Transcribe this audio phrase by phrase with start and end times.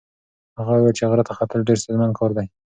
[0.57, 2.47] هغه وویل چې غره ته ختل ډېر ستونزمن کار دی.